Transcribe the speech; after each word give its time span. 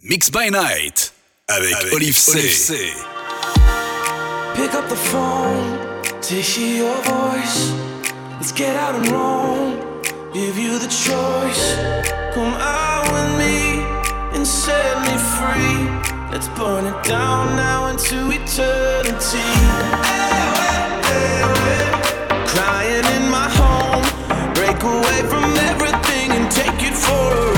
Mix 0.00 0.30
by 0.30 0.48
Night 0.48 1.12
avec, 1.48 1.74
avec 1.74 1.92
Oliv'C. 1.92 2.28
Olive 2.28 2.52
C. 2.52 2.92
Pick 4.54 4.72
up 4.72 4.88
the 4.88 4.94
phone 4.94 5.76
to 6.22 6.34
hear 6.34 6.84
your 6.84 6.96
voice. 7.02 7.72
Let's 8.38 8.52
get 8.52 8.76
out 8.76 8.94
and 8.94 9.10
roam. 9.10 9.80
Give 10.32 10.56
you 10.56 10.78
the 10.78 10.86
choice. 10.86 11.74
Come 12.32 12.54
out 12.60 13.10
with 13.10 13.38
me 13.38 13.82
and 14.34 14.46
set 14.46 15.00
me 15.02 15.18
free. 15.34 15.90
Let's 16.30 16.46
burn 16.56 16.86
it 16.86 17.02
down 17.02 17.56
now 17.56 17.88
into 17.88 18.30
eternity. 18.30 19.42
Crying 22.46 23.04
in 23.16 23.28
my 23.28 23.48
home. 23.50 24.04
Break 24.54 24.80
away 24.80 25.22
from 25.26 25.52
everything 25.72 26.30
and 26.30 26.48
take 26.52 26.86
it 26.86 26.94
for 26.94 27.32
a 27.34 27.57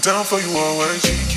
down 0.00 0.24
for 0.24 0.40
you 0.40 0.56
always. 0.56 1.29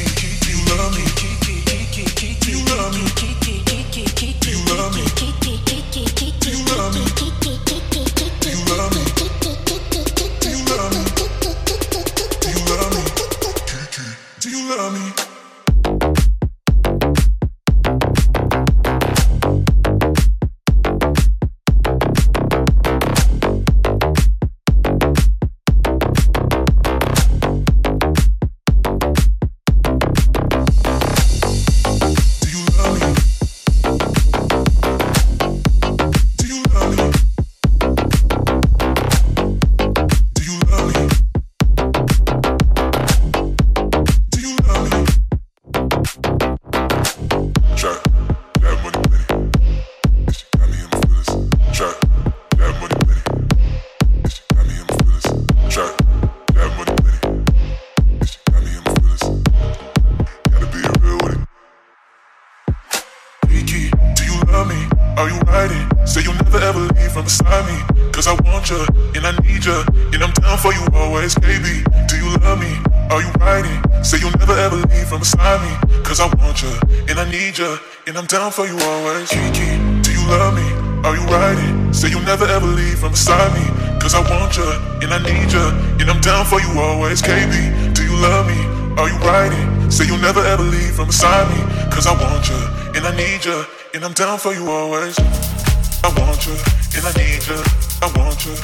Kiki, 79.29 79.78
do 80.02 80.11
you 80.11 80.26
love 80.26 80.55
me? 80.55 80.66
Are 81.05 81.14
you 81.16 81.22
riding? 81.29 81.94
Say 81.94 82.09
you'll 82.09 82.26
never 82.26 82.46
ever 82.46 82.66
leave 82.66 82.97
from 82.97 83.11
beside 83.11 83.53
me. 83.53 83.66
Cause 84.02 84.16
I 84.16 84.22
want 84.26 84.58
you, 84.58 84.66
and 85.05 85.14
I 85.14 85.22
need 85.22 85.53
you, 85.53 85.61
and 86.02 86.09
I'm 86.09 86.20
down 86.22 86.46
for 86.46 86.59
you 86.59 86.79
always. 86.79 87.22
Kiki, 87.22 87.70
do 87.94 88.02
you 88.02 88.16
love 88.17 88.47
me? 88.47 88.58
Are 88.97 89.08
you 89.08 89.17
riding? 89.20 89.91
Say 89.91 90.05
you'll 90.08 90.17
never 90.17 90.41
ever 90.41 90.64
leave 90.64 90.96
from 90.96 91.08
beside 91.08 91.46
me. 91.53 91.61
Cause 91.94 92.08
I 92.08 92.14
want 92.17 92.50
you, 92.50 92.58
and 92.97 93.05
I 93.05 93.16
need 93.16 93.46
you, 93.46 93.64
and 93.94 94.03
I'm 94.03 94.14
down 94.14 94.40
for 94.40 94.53
you 94.53 94.67
always. 94.72 95.14
I 95.20 96.09
want 96.17 96.47
you, 96.47 96.58
and 96.97 97.05
I 97.05 97.14
need 97.22 97.46
you, 97.46 97.61
I 98.02 98.09
want 98.17 98.46
you. 98.50 98.55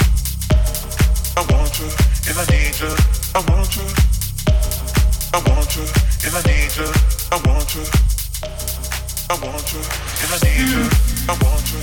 I 1.38 1.46
want 1.46 1.78
you, 1.78 1.90
and 2.26 2.36
I 2.42 2.46
need 2.50 2.74
you, 2.82 2.94
I 3.38 3.42
want 3.54 3.70
you. 3.78 3.86
I 5.30 5.40
want 5.46 5.76
you, 5.78 5.86
and 6.26 6.34
I 6.34 6.42
need 6.50 6.74
you, 6.74 6.90
I 7.32 7.38
want 7.46 7.76
you. 7.76 8.19
I 9.32 9.36
want 9.36 9.74
you. 9.74 9.80
and 9.80 10.34
i 10.34 10.40
need 10.44 10.70
you. 10.72 10.90
I 11.30 11.34
want 11.38 11.62
you. 11.70 11.78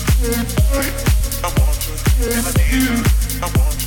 I 1.45 1.49
want 1.55 1.79
you 1.87 1.95
and 2.27 2.45
i 2.45 2.51
need 2.59 2.73
you. 2.75 2.91
I 3.41 3.47
want 3.47 3.79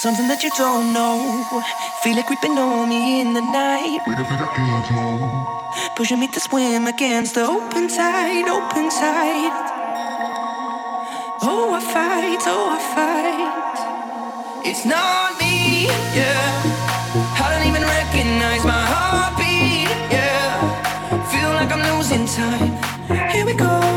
Something 0.00 0.28
that 0.28 0.42
you 0.42 0.48
don't 0.56 0.94
know. 0.94 1.44
Feel 2.02 2.16
it 2.16 2.24
creeping 2.24 2.56
on 2.56 2.88
me 2.88 3.20
in 3.20 3.34
the 3.34 3.42
night. 3.42 4.00
Pushing 5.94 6.18
me 6.18 6.26
to 6.28 6.40
swim 6.40 6.86
against 6.86 7.34
the 7.34 7.44
open 7.44 7.86
tide, 7.86 8.48
open 8.48 8.88
tide. 8.88 9.52
Oh, 11.42 11.76
I 11.76 11.80
fight, 11.80 12.40
oh, 12.48 12.72
I 12.72 12.80
fight. 12.96 14.64
It's 14.64 14.86
not 14.86 15.38
me, 15.38 15.84
yeah. 16.16 16.48
I 17.36 17.52
don't 17.52 17.68
even 17.68 17.82
recognize 17.82 18.64
my 18.64 18.82
heartbeat, 18.92 19.92
yeah. 20.08 21.28
Feel 21.28 21.50
like 21.60 21.70
I'm 21.70 21.84
losing 21.94 22.24
time. 22.24 22.72
Here 23.28 23.44
we 23.44 23.52
go, 23.52 23.68
here 23.68 23.68
we 23.68 23.84
go 23.84 23.89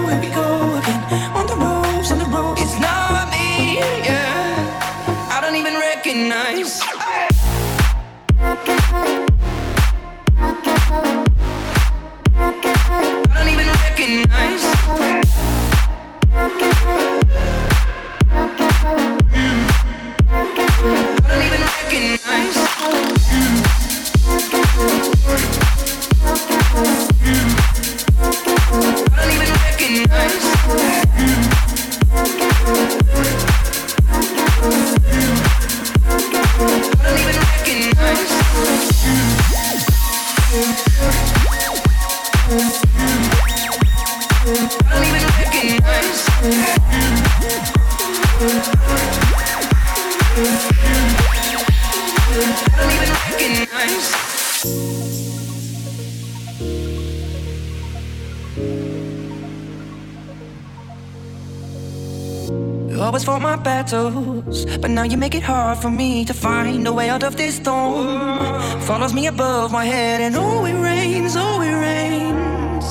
hard 65.43 65.77
for 65.77 65.91
me 65.91 66.23
to 66.25 66.33
find 66.33 66.87
a 66.87 66.93
way 66.93 67.09
out 67.09 67.23
of 67.23 67.35
this 67.35 67.55
storm. 67.55 68.61
Follows 68.81 69.13
me 69.13 69.27
above 69.27 69.71
my 69.71 69.85
head, 69.85 70.21
and 70.21 70.35
oh, 70.35 70.65
it 70.65 70.73
rains, 70.73 71.35
oh, 71.35 71.61
it 71.61 71.75
rains. 71.87 72.87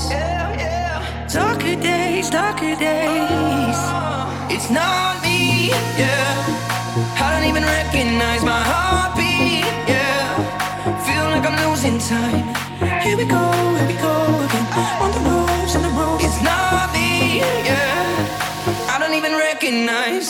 Darker 1.33 1.77
days, 1.81 2.29
darker 2.29 2.77
days. 2.77 3.79
It's 4.55 4.69
not 4.71 5.23
me, 5.23 5.71
yeah. 5.97 7.25
I 7.25 7.27
don't 7.33 7.49
even 7.49 7.65
recognize 7.65 8.45
my 8.45 8.63
heartbeat, 8.73 9.65
yeah. 9.89 10.37
Feel 11.07 11.25
like 11.33 11.45
I'm 11.49 11.57
losing 11.67 11.99
time. 11.99 12.53
Here 13.01 13.17
we 13.17 13.25
go, 13.25 13.45
here 13.79 13.89
we 13.89 13.97
go 14.09 14.15
again. 14.45 14.67
On 15.01 15.11
the 15.17 15.23
ropes, 15.31 15.75
on 15.77 15.83
the 15.83 15.93
ropes. 15.99 16.25
It's 16.25 16.41
not 16.43 16.93
me, 16.93 17.39
yeah. 17.41 18.93
I 18.93 18.99
don't 19.01 19.15
even 19.15 19.33
recognize. 19.33 20.29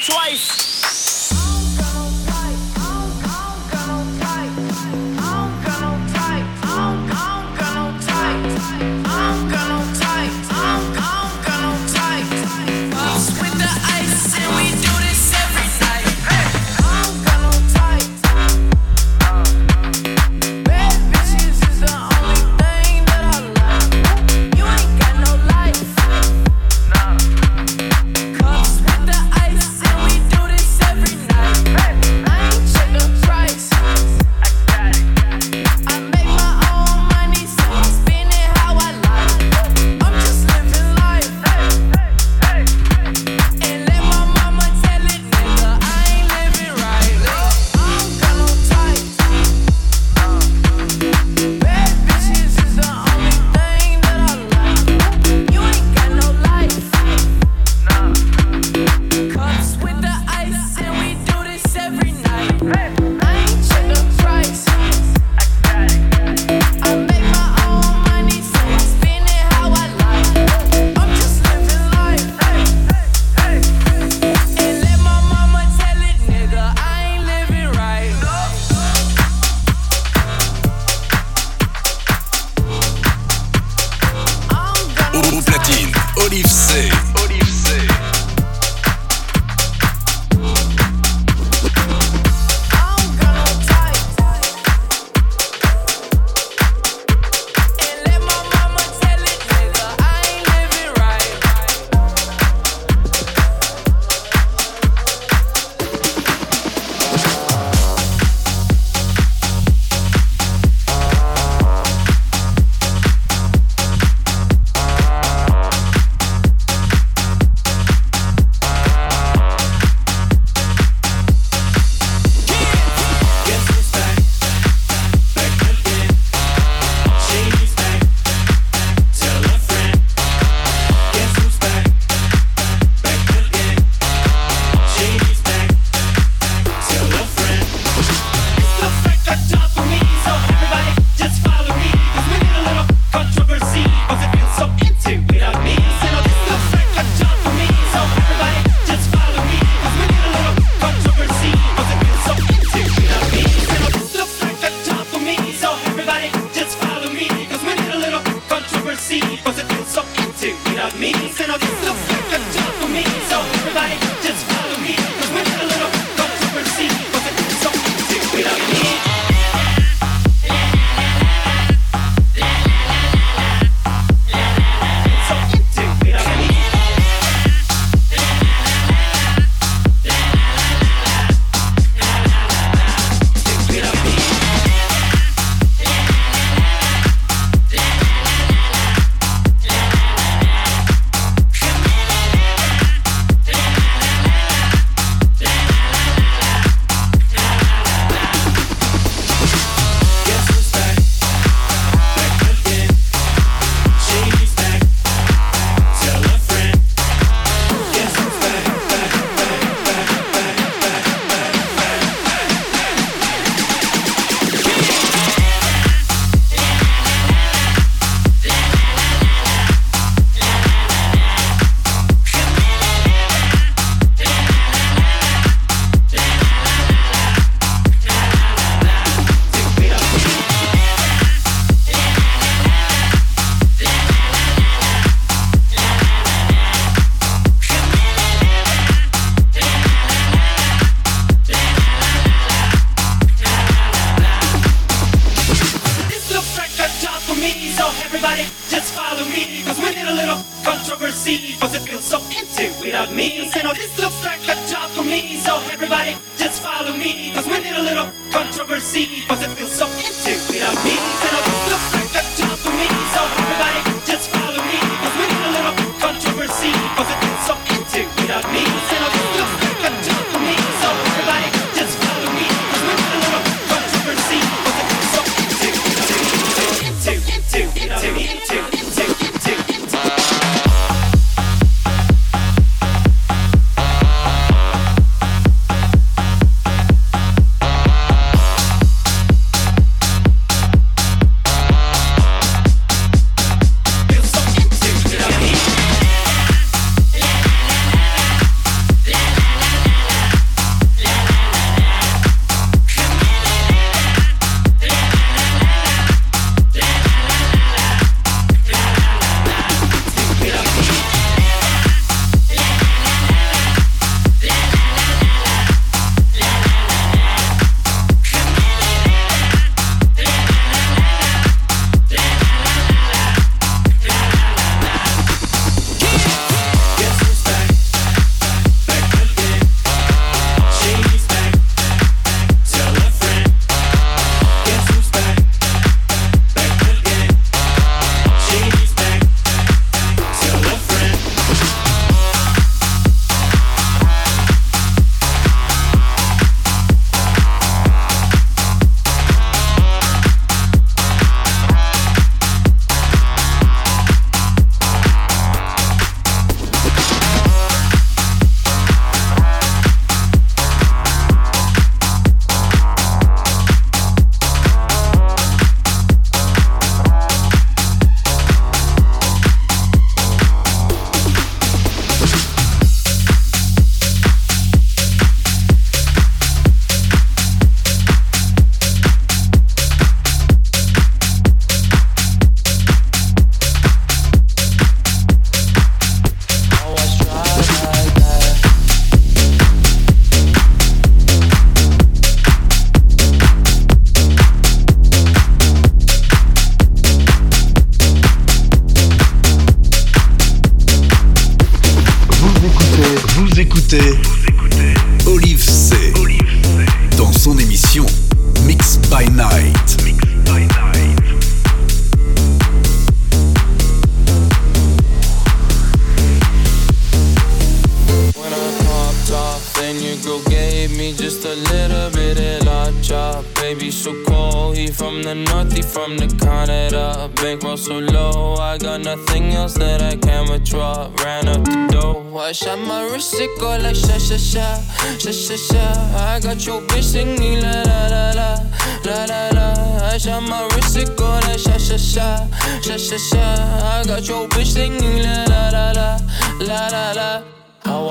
Twice. 0.00 0.59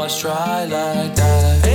I 0.02 0.08
try 0.08 0.64
like 0.66 1.16
that. 1.16 1.69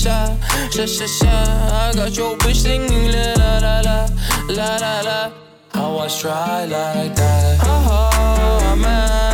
sha 0.00 0.36
sha 0.70 0.86
sha 0.86 1.06
sha. 1.06 1.34
I 1.82 1.92
got 1.94 2.16
your 2.16 2.36
bitch 2.38 2.62
singing 2.62 3.12
la 3.12 3.58
la 3.60 3.80
la 3.86 3.98
la 4.48 4.70
la 4.84 5.00
la. 5.08 5.32
How 5.74 5.98
I 5.98 6.08
try 6.08 6.64
like 6.64 7.14
that. 7.16 7.58
Oh, 7.62 7.88
oh 7.92 8.84
I'm. 8.84 9.29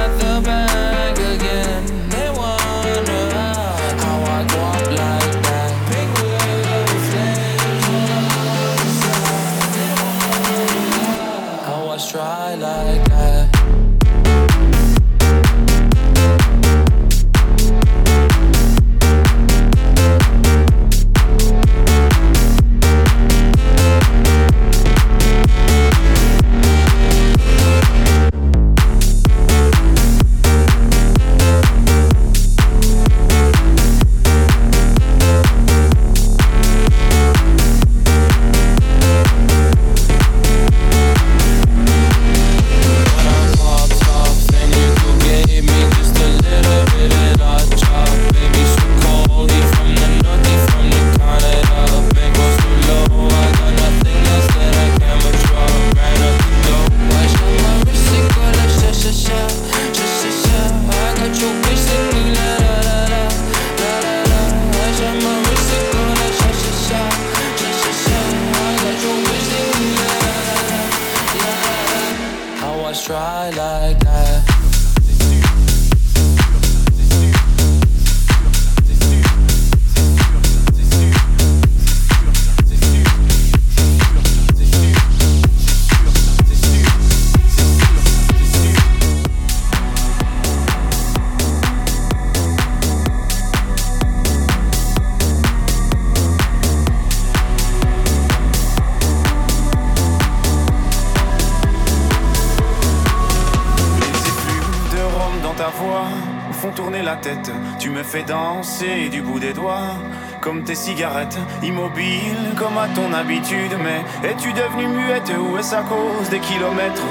cigarettes, 110.76 111.38
immobile 111.62 112.54
comme 112.56 112.78
à 112.78 112.86
ton 112.94 113.12
habitude. 113.12 113.76
Mais 113.82 114.04
es-tu 114.28 114.52
devenue 114.52 114.86
muette 114.86 115.32
ou 115.38 115.58
est-ce 115.58 115.74
à 115.74 115.82
cause 115.82 116.28
des 116.30 116.38
kilomètres 116.38 117.02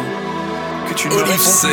que 0.88 0.94
tu 0.94 1.10
ne 1.10 1.14
Olive 1.16 1.32
réponds 1.32 1.44
c. 1.44 1.68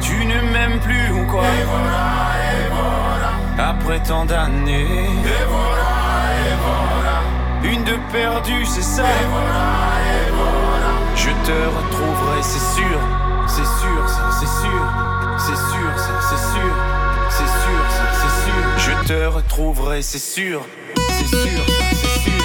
Tu 0.00 0.24
ne 0.24 0.40
m'aimes 0.52 0.80
plus 0.80 1.10
ou 1.12 1.26
quoi? 1.26 1.42
Après 3.58 4.00
tant 4.00 4.24
d'années, 4.26 5.08
une 7.64 7.82
de 7.84 7.96
perdue, 8.12 8.66
c'est 8.66 8.82
ça? 8.82 9.02
Je 11.16 11.30
te 11.30 11.52
retrouverai, 11.76 12.42
c'est 12.42 12.80
sûr. 12.80 13.25
te 19.06 19.26
retrouverai, 19.26 20.02
c'est 20.02 20.18
sûr, 20.18 20.66
c'est 20.96 21.26
sûr, 21.26 21.64
c'est 21.92 22.30
sûr. 22.30 22.35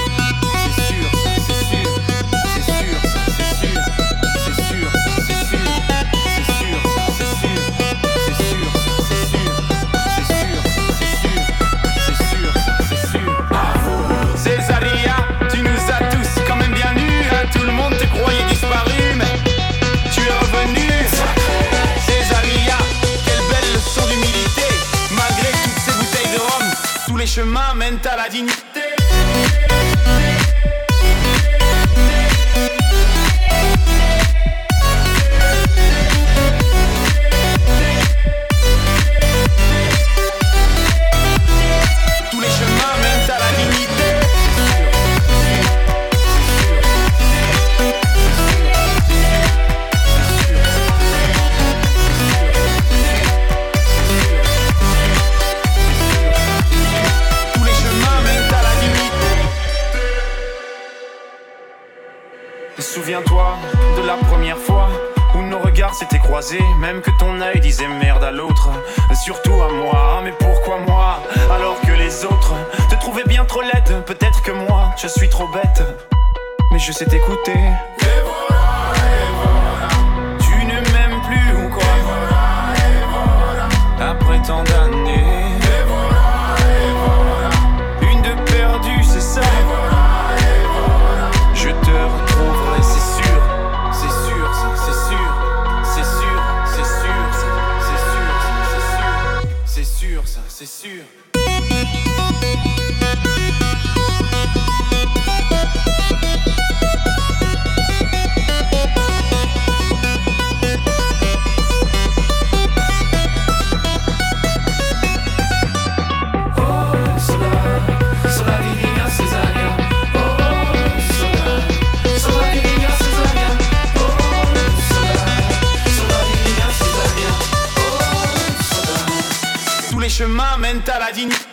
один. 131.12 131.51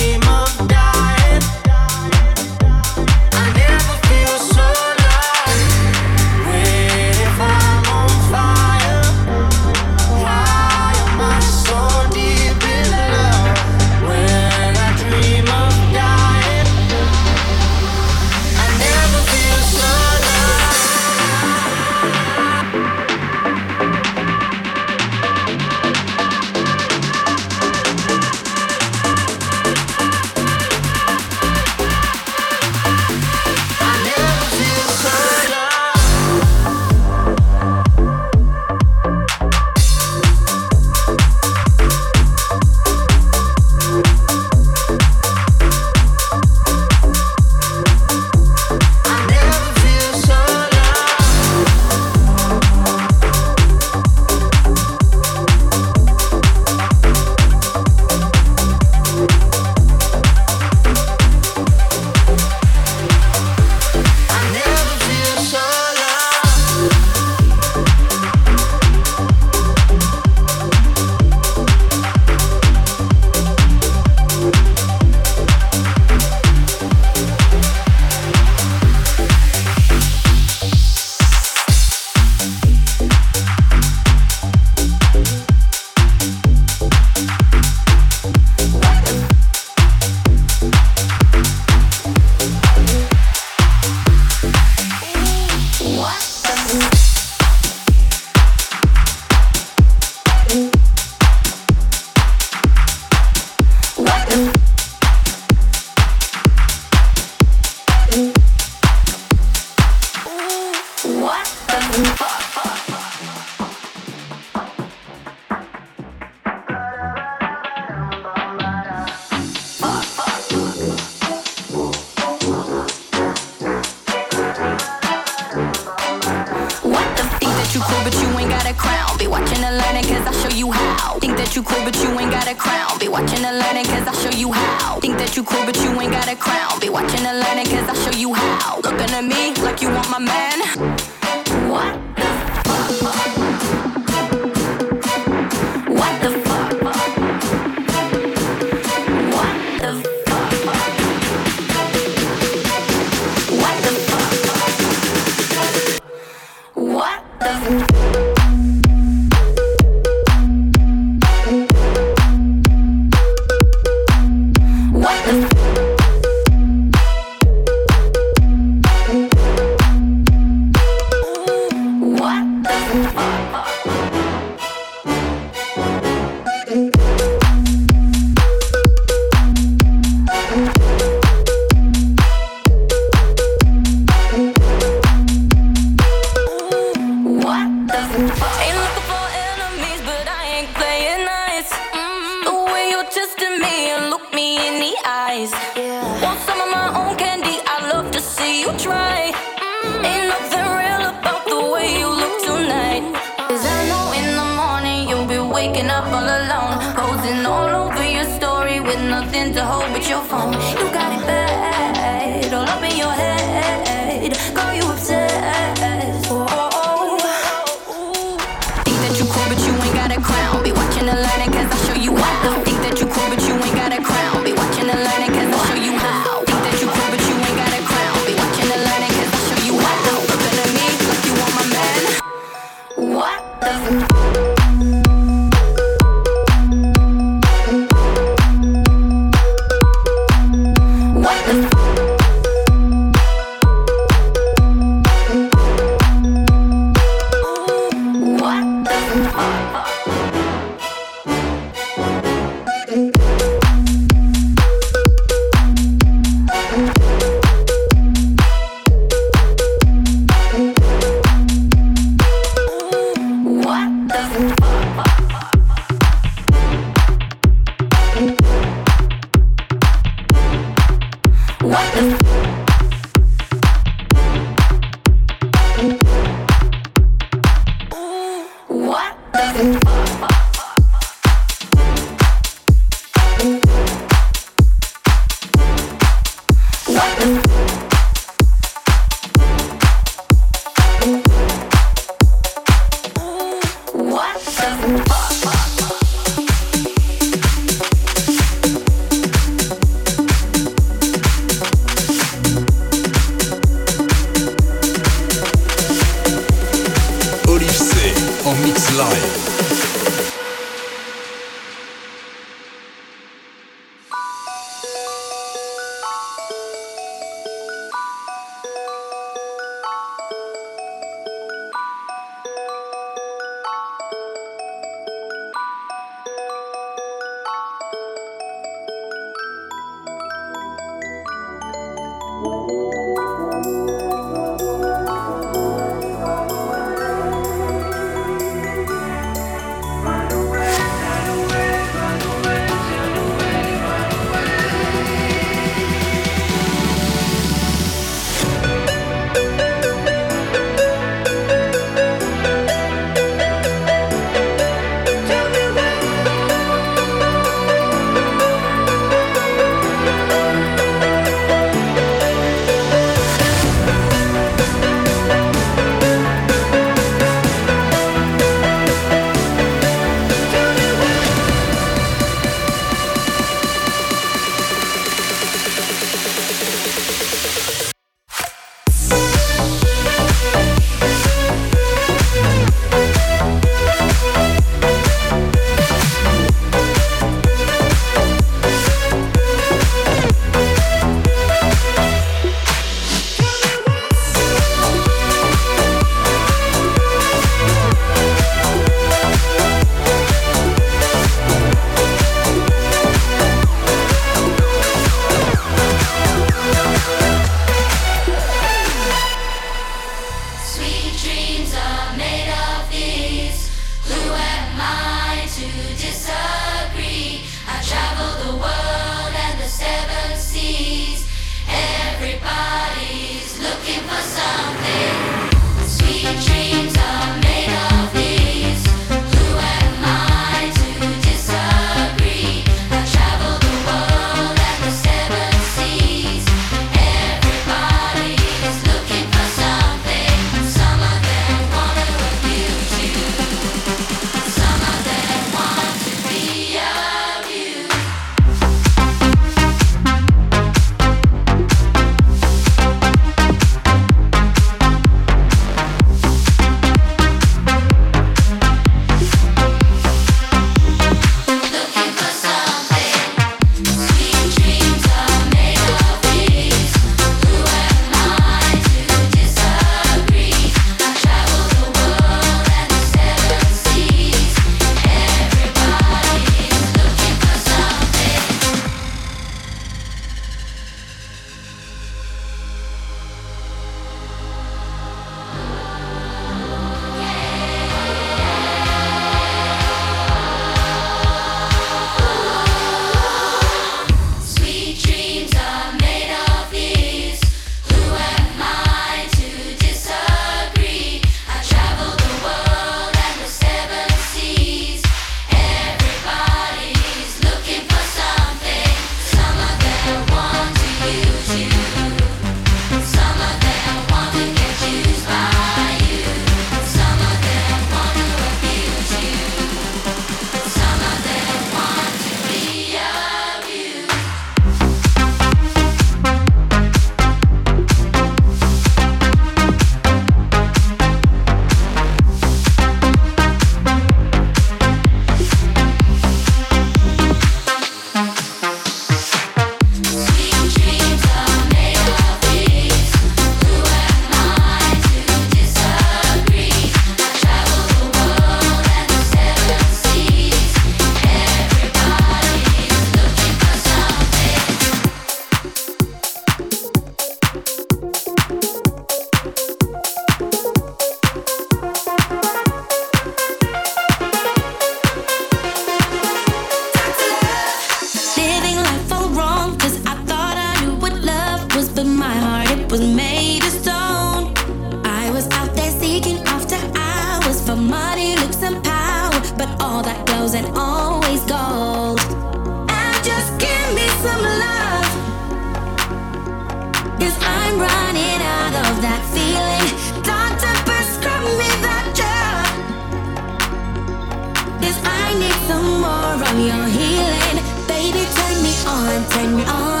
maintain 599.11 599.57
me 599.57 599.65
on. 599.65 600.00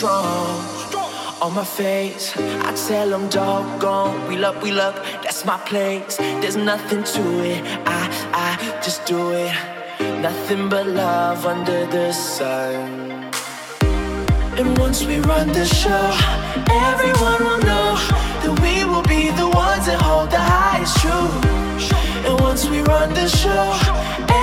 strong. 0.00 0.56
On 1.42 1.52
my 1.54 1.64
face, 1.64 2.34
I 2.68 2.72
tell 2.88 3.10
them 3.10 3.28
doggone. 3.28 4.28
We 4.28 4.36
love, 4.36 4.62
we 4.62 4.72
love, 4.72 4.94
that's 5.22 5.44
my 5.44 5.58
place. 5.70 6.16
There's 6.40 6.56
nothing 6.56 7.02
to 7.14 7.22
it. 7.52 7.60
I, 7.86 8.00
I 8.46 8.80
just 8.80 9.04
do 9.04 9.20
it. 9.32 9.52
Nothing 10.22 10.70
but 10.70 10.86
love 10.86 11.44
under 11.44 11.84
the 11.84 12.12
sun. 12.12 13.28
And 14.58 14.78
once 14.78 15.04
we 15.04 15.18
run 15.32 15.48
the 15.48 15.66
show, 15.66 16.06
everyone 16.88 17.40
will 17.46 17.62
know 17.70 17.90
that 18.42 18.54
we 18.64 18.74
will 18.90 19.06
be 19.16 19.28
the 19.40 19.48
ones 19.64 19.84
that 19.84 20.00
hold 20.00 20.30
the 20.30 20.44
highest 20.54 20.96
truth. 21.02 21.44
And 22.26 22.40
once 22.40 22.64
we 22.72 22.80
run 22.92 23.12
the 23.12 23.28
show, 23.28 23.64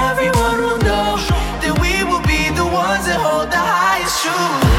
everyone 0.05 0.57
will 0.65 0.81
know 0.89 1.17
that 1.63 1.73
we 1.81 1.93
will 2.09 2.25
be 2.33 2.41
the 2.61 2.67
ones 2.85 3.05
that 3.09 3.19
hold 3.25 3.49
the 3.49 3.63
highest 3.75 4.21
truth. 4.21 4.77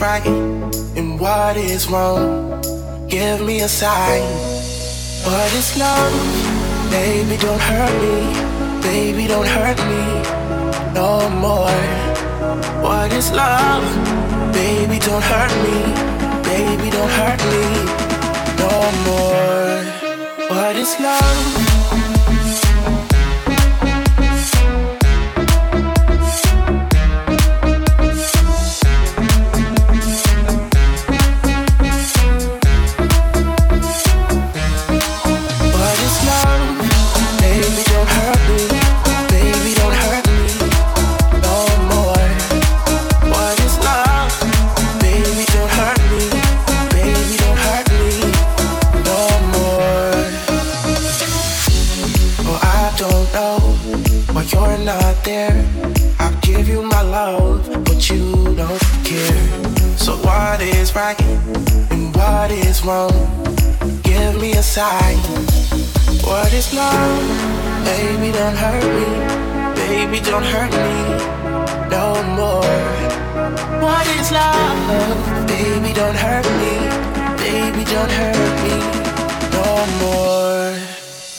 Right 0.00 0.26
and 0.96 1.20
what 1.20 1.56
is 1.56 1.88
wrong. 1.88 2.60
Give 3.08 3.40
me 3.40 3.60
a 3.60 3.68
sign. 3.68 4.22
What 5.24 5.52
is 5.54 5.78
love? 5.78 6.12
Baby, 6.90 7.36
don't 7.36 7.60
hurt 7.60 7.94
me. 8.02 8.18
Baby, 8.82 9.26
don't 9.28 9.46
hurt 9.46 9.78
me 9.78 10.02
no 10.92 11.28
more. 11.30 11.82
What 12.82 13.12
is 13.12 13.30
love? 13.30 13.84
Baby, 14.52 14.98
don't 14.98 15.22
hurt 15.22 15.54
me. 15.64 15.78
Baby, 16.42 16.90
don't 16.90 17.12
hurt 17.20 17.40
me 17.52 17.62
no 18.58 18.72
more. 19.06 20.48
What 20.48 20.76
is 20.76 20.98
love? 21.00 21.71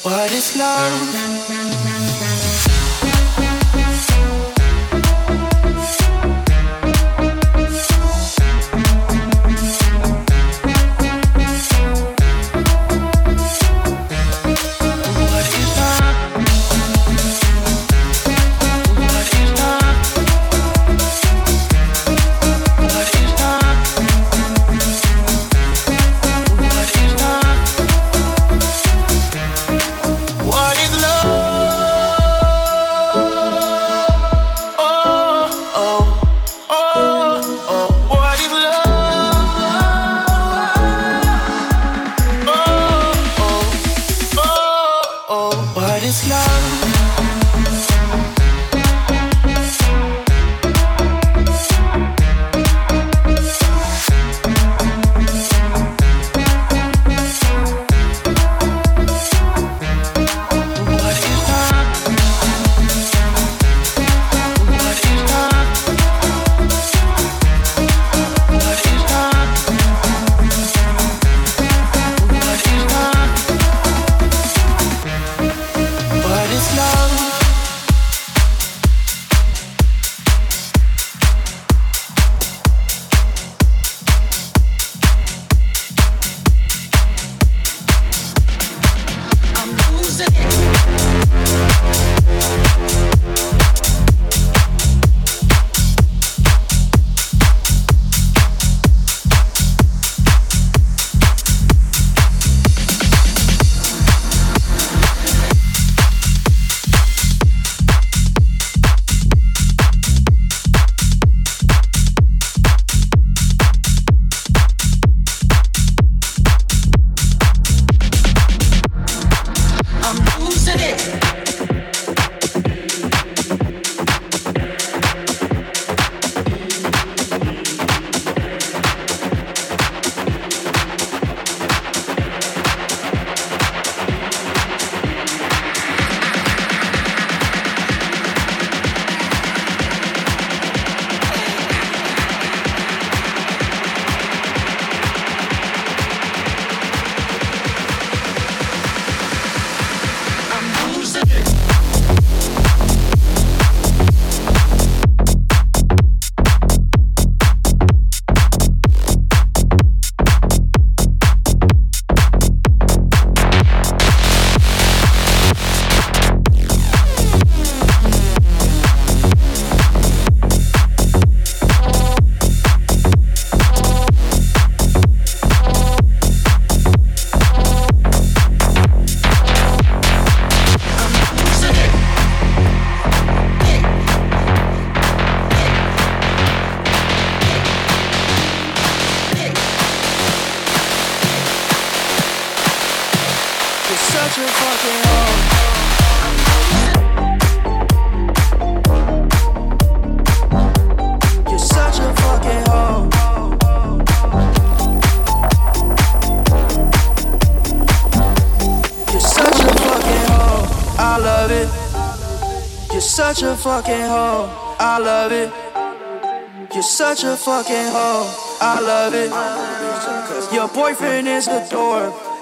What 0.03 0.31
is 0.33 0.57
love? 0.57 1.92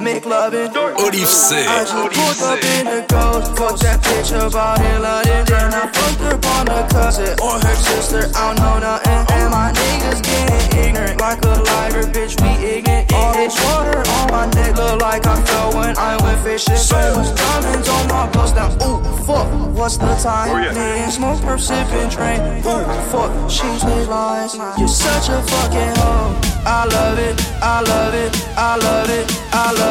Make 0.02 0.26
loving. 0.26 0.70
Oliv'C. 0.74 1.54
I 1.54 1.86
just 1.86 1.94
pulled 1.94 2.42
up 2.42 2.64
in 2.64 2.86
the 2.86 3.06
ghost. 3.08 3.56
Fuck 3.56 3.78
that 3.86 4.02
bitch 4.02 4.34
about 4.34 4.82
in 4.82 5.02
London. 5.02 5.46
Then 5.46 5.74
I 5.74 5.86
fucked 5.94 6.22
her 6.26 6.36
on 6.58 6.68
a 6.70 6.90
cousin 6.90 7.38
or 7.40 7.62
her 7.62 7.76
sister. 7.76 8.26
I 8.34 8.50
don't 8.50 8.58
know 8.58 8.80
nothing. 8.80 9.22
And 9.30 9.52
my 9.52 9.72
niggas 9.72 10.22
getting 10.26 10.90
ignorant. 10.90 11.22
Like 11.22 11.46
a 11.46 11.54
lighter, 11.54 12.10
bitch, 12.10 12.34
we 12.42 12.50
ignorant. 12.66 13.14
All 13.14 13.34
this 13.34 13.54
water 13.62 14.02
on 14.02 14.32
my 14.32 14.46
neck 14.58 14.76
look 14.76 15.02
like 15.02 15.28
I 15.28 15.40
fell 15.46 15.78
when 15.78 15.96
I 15.98 16.18
went 16.24 16.42
fishing. 16.42 16.78
So 16.78 16.98
much 17.16 17.38
diamonds 17.38 17.88
on 17.88 18.08
my 18.08 18.26
bust 18.32 18.56
now. 18.56 18.74
Ooh, 18.82 19.04
fuck, 19.22 19.48
what's 19.78 19.98
the 19.98 20.16
time? 20.18 20.50
Oh, 20.50 20.58
yeah. 20.58 20.74
Nigga, 20.74 21.12
smoke, 21.12 21.40
perp, 21.46 21.60
sipping, 21.60 22.10
train. 22.10 22.42
Ooh, 22.66 22.86
fuck, 23.14 23.30
she's 23.52 23.84
lies. 23.86 24.56
You're 24.80 24.88
such 24.88 25.30
a 25.30 25.42
fucking 25.46 25.94
hoe. 26.02 26.52
I 26.64 26.86
love 26.86 27.18
it, 27.18 27.36
I 27.62 27.82
love 27.82 28.14
it, 28.14 28.32
I 28.56 28.76
love 28.78 29.10
it, 29.10 29.26
I 29.52 29.72
love 29.74 29.82
it, 29.82 29.91